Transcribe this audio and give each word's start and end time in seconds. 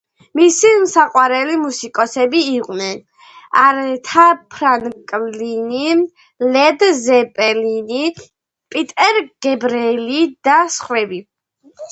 მისი 0.37 0.69
საყვარელი 0.91 1.57
მუსიკოსები 1.63 2.39
იყვნენ: 2.53 2.95
არეთა 3.63 4.23
ფრანკლინი, 4.55 5.91
ლედ 6.55 6.85
ზეპელინი, 7.01 8.01
პიტერ 8.77 9.19
გებრიელი 9.47 10.25
და 10.49 10.57
სხვები. 10.79 11.21